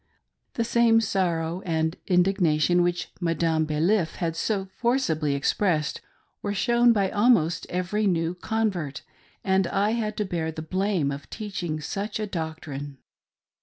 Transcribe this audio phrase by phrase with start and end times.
[0.53, 6.01] The same sorrow and indignation which Madame Baliff had so forcibly expressed,
[6.41, 9.03] were shown by almost every new convert,
[9.43, 12.97] and I had to bear the blame of teaching such a doctrine.